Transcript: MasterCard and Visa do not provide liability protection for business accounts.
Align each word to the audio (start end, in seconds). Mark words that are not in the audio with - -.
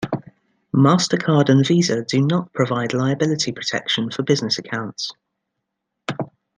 MasterCard 0.75 1.47
and 1.49 1.63
Visa 1.63 2.03
do 2.03 2.23
not 2.25 2.51
provide 2.53 2.91
liability 2.91 3.51
protection 3.51 4.09
for 4.09 4.23
business 4.23 4.57
accounts. 4.57 5.11